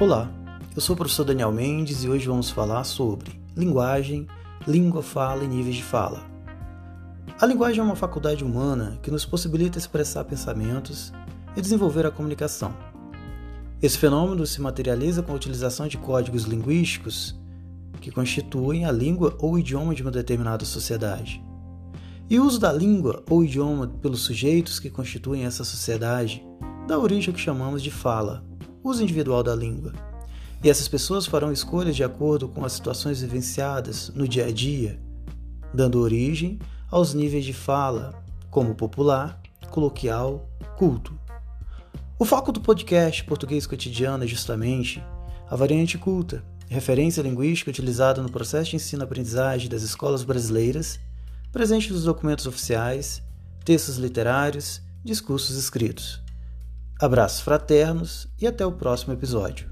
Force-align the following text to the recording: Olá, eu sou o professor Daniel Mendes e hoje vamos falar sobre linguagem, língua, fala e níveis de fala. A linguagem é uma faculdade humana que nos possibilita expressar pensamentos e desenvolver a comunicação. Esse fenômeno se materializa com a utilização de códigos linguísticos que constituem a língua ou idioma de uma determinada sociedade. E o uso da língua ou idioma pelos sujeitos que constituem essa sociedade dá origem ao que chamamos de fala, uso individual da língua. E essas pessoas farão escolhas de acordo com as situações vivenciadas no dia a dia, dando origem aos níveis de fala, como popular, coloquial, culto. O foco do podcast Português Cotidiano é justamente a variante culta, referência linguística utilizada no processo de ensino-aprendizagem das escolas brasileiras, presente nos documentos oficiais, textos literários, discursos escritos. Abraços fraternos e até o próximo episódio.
Olá, 0.00 0.28
eu 0.74 0.80
sou 0.80 0.94
o 0.94 0.96
professor 0.96 1.22
Daniel 1.22 1.52
Mendes 1.52 2.02
e 2.02 2.08
hoje 2.08 2.26
vamos 2.26 2.50
falar 2.50 2.82
sobre 2.82 3.38
linguagem, 3.54 4.26
língua, 4.66 5.02
fala 5.02 5.44
e 5.44 5.46
níveis 5.46 5.76
de 5.76 5.84
fala. 5.84 6.24
A 7.38 7.46
linguagem 7.46 7.80
é 7.80 7.84
uma 7.84 7.94
faculdade 7.94 8.42
humana 8.42 8.98
que 9.02 9.10
nos 9.10 9.24
possibilita 9.24 9.78
expressar 9.78 10.24
pensamentos 10.24 11.12
e 11.54 11.60
desenvolver 11.60 12.04
a 12.04 12.10
comunicação. 12.10 12.74
Esse 13.80 13.98
fenômeno 13.98 14.44
se 14.46 14.60
materializa 14.60 15.22
com 15.22 15.32
a 15.32 15.36
utilização 15.36 15.86
de 15.86 15.98
códigos 15.98 16.44
linguísticos 16.44 17.38
que 18.00 18.10
constituem 18.10 18.84
a 18.84 18.90
língua 18.90 19.36
ou 19.38 19.58
idioma 19.58 19.94
de 19.94 20.02
uma 20.02 20.10
determinada 20.10 20.64
sociedade. 20.64 21.44
E 22.28 22.40
o 22.40 22.44
uso 22.44 22.58
da 22.58 22.72
língua 22.72 23.22
ou 23.28 23.44
idioma 23.44 23.86
pelos 23.86 24.22
sujeitos 24.22 24.80
que 24.80 24.90
constituem 24.90 25.44
essa 25.44 25.62
sociedade 25.62 26.44
dá 26.88 26.98
origem 26.98 27.28
ao 27.28 27.34
que 27.34 27.40
chamamos 27.40 27.82
de 27.82 27.90
fala, 27.90 28.42
uso 28.82 29.02
individual 29.02 29.42
da 29.42 29.54
língua. 29.54 29.92
E 30.62 30.70
essas 30.70 30.88
pessoas 30.88 31.26
farão 31.26 31.52
escolhas 31.52 31.96
de 31.96 32.04
acordo 32.04 32.48
com 32.48 32.64
as 32.64 32.72
situações 32.72 33.20
vivenciadas 33.20 34.10
no 34.14 34.28
dia 34.28 34.46
a 34.46 34.52
dia, 34.52 35.00
dando 35.74 36.00
origem 36.00 36.58
aos 36.90 37.14
níveis 37.14 37.44
de 37.44 37.52
fala, 37.52 38.22
como 38.50 38.74
popular, 38.74 39.40
coloquial, 39.70 40.48
culto. 40.76 41.18
O 42.18 42.24
foco 42.24 42.52
do 42.52 42.60
podcast 42.60 43.24
Português 43.24 43.66
Cotidiano 43.66 44.24
é 44.24 44.26
justamente 44.26 45.02
a 45.50 45.56
variante 45.56 45.98
culta, 45.98 46.44
referência 46.68 47.22
linguística 47.22 47.70
utilizada 47.70 48.22
no 48.22 48.30
processo 48.30 48.70
de 48.70 48.76
ensino-aprendizagem 48.76 49.68
das 49.68 49.82
escolas 49.82 50.22
brasileiras, 50.22 51.00
presente 51.50 51.92
nos 51.92 52.04
documentos 52.04 52.46
oficiais, 52.46 53.22
textos 53.64 53.96
literários, 53.96 54.80
discursos 55.04 55.56
escritos. 55.56 56.22
Abraços 57.02 57.40
fraternos 57.40 58.28
e 58.40 58.46
até 58.46 58.64
o 58.64 58.70
próximo 58.70 59.12
episódio. 59.12 59.68